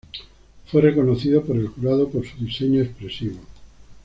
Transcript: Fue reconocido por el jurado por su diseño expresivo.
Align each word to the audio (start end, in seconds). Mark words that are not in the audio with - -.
Fue 0.65 0.81
reconocido 0.81 1.43
por 1.45 1.55
el 1.55 1.67
jurado 1.67 2.09
por 2.09 2.25
su 2.25 2.35
diseño 2.43 2.81
expresivo. 2.81 3.37